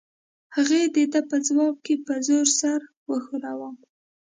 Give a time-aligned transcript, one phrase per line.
[0.55, 3.69] هغې د ده په ځواب کې په زور سر وښوراوه.